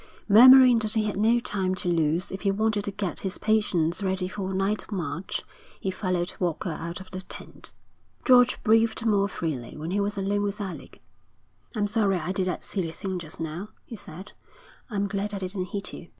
[0.27, 4.01] Murmuring that he had no time to lose if he wanted to get his patients
[4.01, 5.43] ready for a night march,
[5.79, 7.71] he followed Walker out of the tent.
[8.25, 11.03] George breathed more freely when he was alone with Alec.
[11.75, 14.31] 'I'm sorry I did that silly thing just now,' he said.
[14.89, 16.07] 'I'm glad I didn't hit you.'